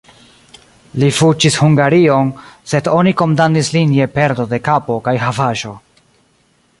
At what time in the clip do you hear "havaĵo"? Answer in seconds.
5.29-5.79